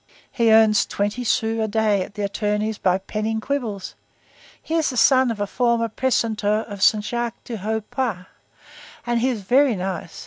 He 0.31 0.51
earns 0.51 0.87
twenty 0.87 1.23
sous 1.23 1.59
a 1.63 1.67
day 1.67 2.01
at 2.01 2.17
an 2.17 2.23
attorney's 2.23 2.79
by 2.79 2.97
penning 2.97 3.39
quibbles. 3.39 3.93
He 4.59 4.73
is 4.73 4.89
the 4.89 4.97
son 4.97 5.29
of 5.29 5.39
a 5.39 5.45
former 5.45 5.89
precentor 5.89 6.63
of 6.67 6.81
Saint 6.81 7.03
Jacques 7.05 7.43
du 7.43 7.57
Haut 7.57 7.87
Pas. 7.91 8.25
Ah! 9.05 9.13
he 9.13 9.29
is 9.29 9.43
very 9.43 9.75
nice. 9.75 10.19